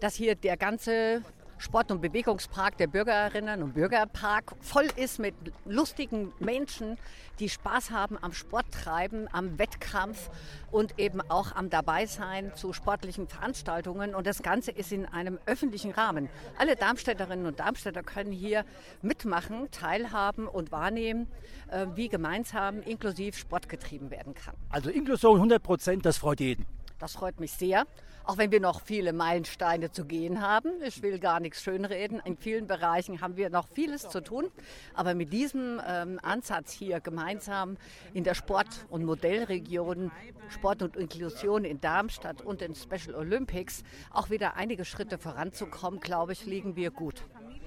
Dass 0.00 0.14
hier 0.14 0.34
der 0.34 0.56
ganze 0.56 1.22
Sport- 1.64 1.90
und 1.90 2.02
Bewegungspark 2.02 2.76
der 2.76 2.88
Bürgerinnen 2.88 3.62
und 3.62 3.72
Bürgerpark 3.72 4.52
voll 4.60 4.86
ist 4.96 5.18
mit 5.18 5.34
lustigen 5.64 6.30
Menschen, 6.38 6.98
die 7.38 7.48
Spaß 7.48 7.90
haben 7.90 8.18
am 8.20 8.34
Sporttreiben, 8.34 9.28
am 9.32 9.58
Wettkampf 9.58 10.28
und 10.70 10.98
eben 10.98 11.22
auch 11.22 11.52
am 11.52 11.70
Dabeisein 11.70 12.54
zu 12.54 12.74
sportlichen 12.74 13.28
Veranstaltungen. 13.28 14.14
Und 14.14 14.26
das 14.26 14.42
Ganze 14.42 14.72
ist 14.72 14.92
in 14.92 15.06
einem 15.06 15.38
öffentlichen 15.46 15.92
Rahmen. 15.92 16.28
Alle 16.58 16.76
Darmstädterinnen 16.76 17.46
und 17.46 17.58
Darmstädter 17.58 18.02
können 18.02 18.30
hier 18.30 18.66
mitmachen, 19.00 19.70
teilhaben 19.70 20.46
und 20.46 20.70
wahrnehmen, 20.70 21.26
äh, 21.70 21.86
wie 21.94 22.10
gemeinsam 22.10 22.82
inklusiv 22.82 23.38
Sport 23.38 23.70
getrieben 23.70 24.10
werden 24.10 24.34
kann. 24.34 24.54
Also 24.68 24.90
Inklusion 24.90 25.36
100 25.36 25.62
Prozent, 25.62 26.04
das 26.04 26.18
freut 26.18 26.40
jeden. 26.40 26.66
Das 26.98 27.12
freut 27.12 27.40
mich 27.40 27.52
sehr, 27.52 27.86
auch 28.24 28.38
wenn 28.38 28.50
wir 28.50 28.60
noch 28.60 28.80
viele 28.80 29.12
Meilensteine 29.12 29.90
zu 29.90 30.04
gehen 30.04 30.40
haben. 30.40 30.70
Ich 30.82 31.02
will 31.02 31.18
gar 31.18 31.40
nichts 31.40 31.62
schönreden. 31.62 32.20
In 32.24 32.36
vielen 32.36 32.66
Bereichen 32.66 33.20
haben 33.20 33.36
wir 33.36 33.50
noch 33.50 33.68
vieles 33.68 34.08
zu 34.08 34.22
tun. 34.22 34.50
Aber 34.94 35.14
mit 35.14 35.32
diesem 35.32 35.80
ähm, 35.86 36.18
Ansatz 36.22 36.72
hier 36.72 37.00
gemeinsam 37.00 37.76
in 38.14 38.24
der 38.24 38.34
Sport- 38.34 38.86
und 38.88 39.04
Modellregion 39.04 40.10
Sport 40.48 40.82
und 40.82 40.96
Inklusion 40.96 41.64
in 41.64 41.80
Darmstadt 41.80 42.42
und 42.42 42.60
den 42.60 42.74
Special 42.74 43.14
Olympics 43.14 43.82
auch 44.10 44.30
wieder 44.30 44.56
einige 44.56 44.84
Schritte 44.84 45.18
voranzukommen, 45.18 46.00
glaube 46.00 46.32
ich, 46.32 46.44
liegen 46.44 46.76
wir 46.76 46.90
gut. 46.90 47.24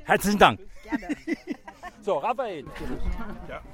Herzlichen 0.07 0.39
Dank. 0.39 0.59
Gerne. 0.83 1.15
So, 2.01 2.19
Raphael. 2.19 2.63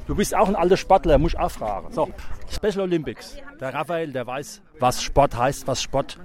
Du 0.07 0.15
bist 0.15 0.33
auch 0.33 0.47
ein 0.47 0.55
alter 0.55 0.75
Sportler, 0.75 1.19
muss 1.19 1.33
ich 1.33 1.39
auch 1.39 1.51
fragen. 1.51 1.91
So, 1.91 2.09
Special 2.49 2.81
Olympics. 2.81 3.37
Der 3.59 3.71
Raphael, 3.71 4.11
der 4.11 4.25
weiß, 4.25 4.63
was 4.79 5.03
Sport 5.03 5.37
heißt, 5.37 5.67
was 5.67 5.83
Sport 5.83 6.17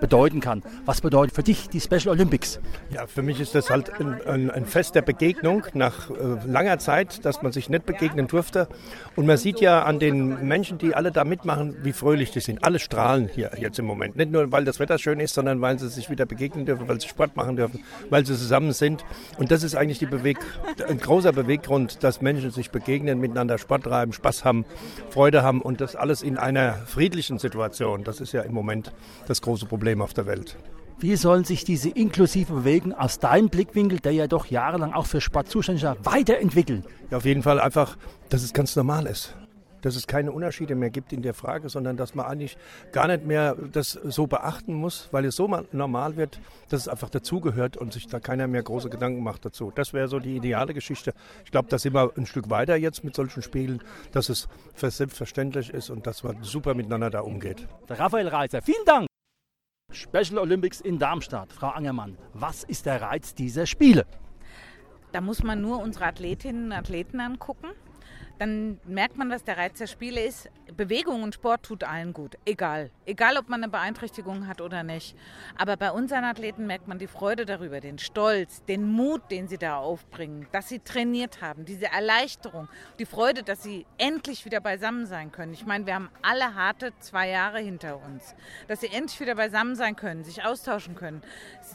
bedeuten 0.00 0.40
kann. 0.40 0.62
Was 0.84 1.00
bedeutet 1.00 1.34
für 1.34 1.42
dich 1.42 1.68
die 1.68 1.80
Special 1.80 2.08
Olympics? 2.08 2.60
Ja, 2.90 3.06
für 3.06 3.22
mich 3.22 3.40
ist 3.40 3.54
das 3.54 3.70
halt 3.70 4.00
ein, 4.00 4.20
ein, 4.26 4.50
ein 4.50 4.66
Fest 4.66 4.94
der 4.94 5.02
Begegnung 5.02 5.64
nach 5.74 6.10
äh, 6.10 6.14
langer 6.46 6.78
Zeit, 6.78 7.24
dass 7.24 7.42
man 7.42 7.52
sich 7.52 7.68
nicht 7.68 7.86
begegnen 7.86 8.26
durfte. 8.26 8.68
Und 9.16 9.26
man 9.26 9.36
sieht 9.36 9.60
ja 9.60 9.82
an 9.82 9.98
den 9.98 10.46
Menschen, 10.48 10.78
die 10.78 10.94
alle 10.94 11.12
da 11.12 11.24
mitmachen, 11.24 11.76
wie 11.82 11.92
fröhlich 11.92 12.30
die 12.30 12.40
sind. 12.40 12.64
Alle 12.64 12.78
strahlen 12.78 13.28
hier 13.28 13.50
jetzt 13.58 13.78
im 13.78 13.84
Moment. 13.84 14.16
Nicht 14.16 14.30
nur, 14.32 14.50
weil 14.50 14.64
das 14.64 14.80
Wetter 14.80 14.98
schön 14.98 15.20
ist, 15.20 15.34
sondern 15.34 15.60
weil 15.60 15.78
sie 15.78 15.88
sich 15.88 16.10
wieder 16.10 16.26
begegnen 16.26 16.66
dürfen, 16.66 16.88
weil 16.88 17.00
sie 17.00 17.08
Sport 17.08 17.36
machen 17.36 17.56
dürfen, 17.56 17.84
weil 18.10 18.24
sie 18.24 18.34
zusammen 18.34 18.72
sind. 18.72 19.04
Und 19.38 19.50
das 19.52 19.62
ist 19.62 19.76
eigentlich 19.76 20.00
Beweg 20.08 20.38
ein 20.88 20.98
großer 20.98 21.32
Beweggrund, 21.32 22.02
dass 22.02 22.20
Menschen 22.20 22.50
sich 22.50 22.70
begegnen, 22.70 23.20
miteinander 23.20 23.58
Sport 23.58 23.84
treiben, 23.84 24.12
Spaß 24.12 24.44
haben, 24.44 24.64
Freude 25.10 25.42
haben 25.42 25.62
und 25.62 25.80
das 25.80 25.94
alles 25.96 26.22
in 26.22 26.38
einer 26.38 26.74
friedlichen 26.86 27.38
Situation. 27.38 28.04
Das 28.04 28.20
ist 28.20 28.32
ja 28.32 28.42
im 28.42 28.54
Moment 28.54 28.92
das 29.28 29.42
große 29.42 29.66
Problem. 29.66 29.82
Problem 29.82 30.00
auf 30.00 30.14
der 30.14 30.26
Welt. 30.26 30.56
Wie 31.00 31.16
sollen 31.16 31.42
sich 31.42 31.64
diese 31.64 31.90
inklusive 31.90 32.52
Bewegung 32.52 32.92
aus 32.94 33.18
deinem 33.18 33.48
Blickwinkel, 33.48 33.98
der 33.98 34.12
ja 34.12 34.28
doch 34.28 34.46
jahrelang 34.46 34.92
auch 34.92 35.06
für 35.06 35.20
Sport 35.20 35.48
zuständig 35.48 35.82
war, 35.82 35.96
weiterentwickeln? 36.04 36.84
Ja, 37.10 37.16
auf 37.16 37.24
jeden 37.24 37.42
Fall 37.42 37.58
einfach, 37.58 37.96
dass 38.28 38.44
es 38.44 38.52
ganz 38.52 38.76
normal 38.76 39.06
ist. 39.06 39.34
Dass 39.82 39.96
es 39.96 40.06
keine 40.06 40.32
Unterschiede 40.32 40.74
mehr 40.74 40.90
gibt 40.90 41.12
in 41.12 41.22
der 41.22 41.34
Frage, 41.34 41.68
sondern 41.68 41.96
dass 41.96 42.14
man 42.14 42.26
eigentlich 42.26 42.56
gar 42.92 43.06
nicht 43.08 43.26
mehr 43.26 43.54
das 43.72 43.92
so 43.92 44.26
beachten 44.26 44.74
muss, 44.74 45.08
weil 45.12 45.24
es 45.26 45.36
so 45.36 45.48
normal 45.72 46.16
wird, 46.16 46.40
dass 46.68 46.82
es 46.82 46.88
einfach 46.88 47.10
dazugehört 47.10 47.76
und 47.76 47.92
sich 47.92 48.06
da 48.06 48.18
keiner 48.20 48.46
mehr 48.46 48.62
große 48.62 48.88
Gedanken 48.88 49.22
macht 49.22 49.44
dazu. 49.44 49.72
Das 49.74 49.92
wäre 49.92 50.08
so 50.08 50.18
die 50.18 50.36
ideale 50.36 50.72
Geschichte. 50.72 51.12
Ich 51.44 51.50
glaube, 51.50 51.68
da 51.68 51.78
sind 51.78 51.94
wir 51.94 52.12
ein 52.16 52.26
Stück 52.26 52.48
weiter 52.48 52.76
jetzt 52.76 53.04
mit 53.04 53.14
solchen 53.14 53.42
Spielen, 53.42 53.82
dass 54.12 54.28
es 54.28 54.48
selbstverständlich 54.76 55.70
ist 55.70 55.90
und 55.90 56.06
dass 56.06 56.22
man 56.22 56.42
super 56.42 56.74
miteinander 56.74 57.10
da 57.10 57.20
umgeht. 57.20 57.68
Der 57.88 57.98
Raphael 57.98 58.28
Reiser, 58.28 58.62
vielen 58.62 58.84
Dank. 58.86 59.06
Special 59.90 60.38
Olympics 60.38 60.80
in 60.80 60.98
Darmstadt. 60.98 61.52
Frau 61.52 61.68
Angermann, 61.68 62.16
was 62.32 62.64
ist 62.64 62.86
der 62.86 63.02
Reiz 63.02 63.34
dieser 63.34 63.66
Spiele? 63.66 64.06
Da 65.12 65.20
muss 65.20 65.42
man 65.42 65.60
nur 65.60 65.80
unsere 65.80 66.06
Athletinnen 66.06 66.66
und 66.66 66.72
Athleten 66.72 67.20
angucken 67.20 67.66
dann 68.42 68.80
merkt 68.84 69.16
man, 69.16 69.30
was 69.30 69.44
der 69.44 69.56
Reiz 69.56 69.78
der 69.78 69.86
Spiele 69.86 70.20
ist. 70.20 70.50
Bewegung 70.76 71.22
und 71.22 71.34
Sport 71.34 71.62
tut 71.64 71.84
allen 71.84 72.12
gut, 72.12 72.36
egal. 72.44 72.90
Egal, 73.06 73.36
ob 73.36 73.48
man 73.48 73.62
eine 73.62 73.70
Beeinträchtigung 73.70 74.48
hat 74.48 74.60
oder 74.60 74.82
nicht. 74.82 75.16
Aber 75.56 75.76
bei 75.76 75.92
unseren 75.92 76.24
Athleten 76.24 76.66
merkt 76.66 76.88
man 76.88 76.98
die 76.98 77.06
Freude 77.06 77.46
darüber, 77.46 77.80
den 77.80 77.98
Stolz, 77.98 78.64
den 78.64 78.90
Mut, 78.90 79.30
den 79.30 79.46
sie 79.46 79.58
da 79.58 79.76
aufbringen, 79.76 80.48
dass 80.50 80.68
sie 80.68 80.80
trainiert 80.80 81.40
haben, 81.40 81.64
diese 81.66 81.86
Erleichterung, 81.86 82.68
die 82.98 83.06
Freude, 83.06 83.44
dass 83.44 83.62
sie 83.62 83.86
endlich 83.96 84.44
wieder 84.44 84.60
beisammen 84.60 85.06
sein 85.06 85.30
können. 85.30 85.52
Ich 85.52 85.64
meine, 85.64 85.86
wir 85.86 85.94
haben 85.94 86.10
alle 86.22 86.56
harte 86.56 86.92
zwei 86.98 87.28
Jahre 87.28 87.60
hinter 87.60 88.02
uns. 88.04 88.34
Dass 88.66 88.80
sie 88.80 88.88
endlich 88.88 89.20
wieder 89.20 89.36
beisammen 89.36 89.76
sein 89.76 89.94
können, 89.94 90.24
sich 90.24 90.44
austauschen 90.44 90.96
können. 90.96 91.22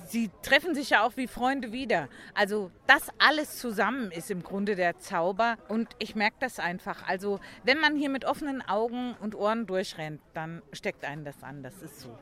Sie 0.07 0.31
treffen 0.41 0.75
sich 0.75 0.89
ja 0.89 1.03
auch 1.03 1.15
wie 1.15 1.27
Freunde 1.27 1.71
wieder. 1.71 2.09
Also 2.33 2.71
das 2.87 3.09
alles 3.19 3.57
zusammen 3.57 4.11
ist 4.11 4.31
im 4.31 4.43
Grunde 4.43 4.75
der 4.75 4.99
Zauber. 4.99 5.57
Und 5.69 5.89
ich 5.99 6.15
merke 6.15 6.35
das 6.39 6.56
einfach. 6.59 7.07
Also 7.07 7.39
wenn 7.63 7.79
man 7.79 7.95
hier 7.95 8.09
mit 8.09 8.25
offenen 8.25 8.61
Augen 8.61 9.15
und 9.19 9.35
Ohren 9.35 9.65
durchrennt, 9.65 10.21
dann 10.33 10.61
steckt 10.71 11.05
einen 11.05 11.25
das 11.25 11.43
an. 11.43 11.63
Das 11.63 11.81
ist 11.81 11.99
so. 11.99 12.17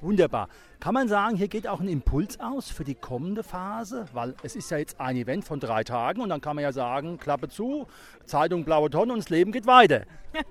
Wunderbar. 0.00 0.48
Kann 0.82 0.94
man 0.94 1.06
sagen, 1.06 1.36
hier 1.36 1.46
geht 1.46 1.68
auch 1.68 1.78
ein 1.78 1.86
Impuls 1.86 2.40
aus 2.40 2.68
für 2.68 2.82
die 2.82 2.96
kommende 2.96 3.44
Phase? 3.44 4.06
Weil 4.14 4.34
es 4.42 4.56
ist 4.56 4.68
ja 4.72 4.78
jetzt 4.78 4.98
ein 4.98 5.14
Event 5.14 5.44
von 5.44 5.60
drei 5.60 5.84
Tagen 5.84 6.20
und 6.20 6.28
dann 6.28 6.40
kann 6.40 6.56
man 6.56 6.64
ja 6.64 6.72
sagen, 6.72 7.18
Klappe 7.18 7.48
zu, 7.48 7.86
Zeitung 8.24 8.64
blaue 8.64 8.90
Tonne 8.90 9.12
und 9.12 9.20
das 9.20 9.30
Leben 9.30 9.52
geht 9.52 9.68
weiter. 9.68 10.02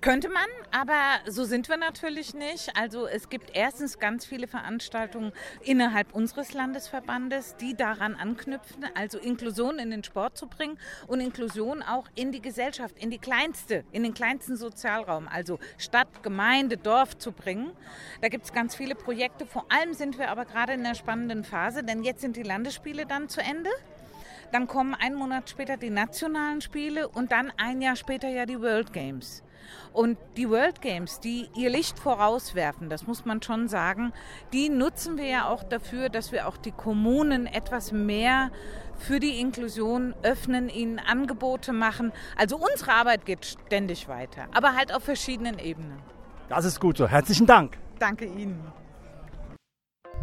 Könnte 0.00 0.28
man, 0.28 0.46
aber 0.70 1.00
so 1.26 1.42
sind 1.42 1.68
wir 1.68 1.76
natürlich 1.76 2.32
nicht. 2.32 2.70
Also 2.76 3.08
es 3.08 3.28
gibt 3.28 3.50
erstens 3.56 3.98
ganz 3.98 4.24
viele 4.24 4.46
Veranstaltungen 4.46 5.32
innerhalb 5.64 6.14
unseres 6.14 6.52
Landesverbandes, 6.52 7.56
die 7.56 7.74
daran 7.74 8.14
anknüpfen, 8.14 8.84
also 8.94 9.18
Inklusion 9.18 9.80
in 9.80 9.90
den 9.90 10.04
Sport 10.04 10.38
zu 10.38 10.46
bringen 10.46 10.78
und 11.08 11.20
Inklusion 11.20 11.82
auch 11.82 12.06
in 12.14 12.30
die 12.30 12.40
Gesellschaft, 12.40 12.96
in 12.96 13.10
die 13.10 13.18
kleinste, 13.18 13.82
in 13.90 14.04
den 14.04 14.14
kleinsten 14.14 14.56
Sozialraum, 14.56 15.26
also 15.26 15.58
Stadt, 15.78 16.22
Gemeinde, 16.22 16.76
Dorf 16.76 17.18
zu 17.18 17.32
bringen. 17.32 17.72
Da 18.20 18.28
gibt 18.28 18.44
es 18.44 18.52
ganz 18.52 18.76
viele 18.76 18.94
Projekte. 18.94 19.46
Vor 19.58 19.66
allem 19.70 19.92
sind 19.92 20.18
wir 20.18 20.30
aber 20.30 20.44
gerade 20.44 20.74
in 20.74 20.86
einer 20.86 20.94
spannenden 20.94 21.42
Phase, 21.42 21.82
denn 21.82 22.04
jetzt 22.04 22.20
sind 22.20 22.36
die 22.36 22.44
Landesspiele 22.44 23.06
dann 23.06 23.28
zu 23.28 23.40
Ende. 23.40 23.70
Dann 24.52 24.68
kommen 24.68 24.94
einen 24.94 25.16
Monat 25.16 25.50
später 25.50 25.76
die 25.76 25.90
nationalen 25.90 26.60
Spiele 26.60 27.08
und 27.08 27.32
dann 27.32 27.52
ein 27.56 27.82
Jahr 27.82 27.96
später 27.96 28.28
ja 28.28 28.46
die 28.46 28.60
World 28.60 28.92
Games. 28.92 29.42
Und 29.92 30.16
die 30.36 30.48
World 30.48 30.80
Games, 30.80 31.18
die 31.18 31.48
ihr 31.56 31.70
Licht 31.70 31.98
vorauswerfen, 31.98 32.88
das 32.88 33.08
muss 33.08 33.24
man 33.24 33.42
schon 33.42 33.66
sagen, 33.66 34.12
die 34.52 34.68
nutzen 34.68 35.18
wir 35.18 35.26
ja 35.26 35.48
auch 35.48 35.64
dafür, 35.64 36.08
dass 36.08 36.30
wir 36.30 36.46
auch 36.46 36.56
die 36.56 36.70
Kommunen 36.70 37.46
etwas 37.46 37.90
mehr 37.90 38.52
für 38.96 39.18
die 39.18 39.40
Inklusion 39.40 40.14
öffnen, 40.22 40.68
ihnen 40.68 41.00
Angebote 41.00 41.72
machen. 41.72 42.12
Also 42.36 42.58
unsere 42.58 42.92
Arbeit 42.92 43.26
geht 43.26 43.44
ständig 43.44 44.06
weiter, 44.06 44.46
aber 44.54 44.76
halt 44.76 44.94
auf 44.94 45.02
verschiedenen 45.02 45.58
Ebenen. 45.58 45.98
Das 46.48 46.64
ist 46.64 46.78
gut 46.78 46.96
so. 46.96 47.08
Herzlichen 47.08 47.46
Dank. 47.48 47.76
Danke 47.98 48.24
Ihnen. 48.26 48.72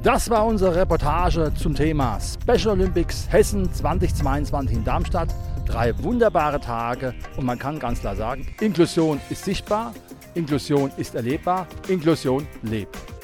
Das 0.03 0.29
war 0.29 0.45
unsere 0.45 0.75
Reportage 0.75 1.51
zum 1.55 1.73
Thema 1.73 2.19
Special 2.19 2.73
Olympics 2.73 3.27
Hessen 3.31 3.71
2022 3.73 4.77
in 4.77 4.83
Darmstadt. 4.83 5.29
Drei 5.65 5.97
wunderbare 6.03 6.59
Tage 6.59 7.15
und 7.37 7.45
man 7.45 7.57
kann 7.57 7.79
ganz 7.79 8.01
klar 8.01 8.15
sagen, 8.15 8.47
Inklusion 8.61 9.19
ist 9.29 9.45
sichtbar, 9.45 9.93
Inklusion 10.35 10.91
ist 10.97 11.15
erlebbar, 11.15 11.65
Inklusion 11.87 12.45
lebt. 12.61 13.14